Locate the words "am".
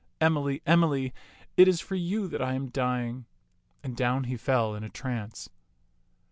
2.55-2.69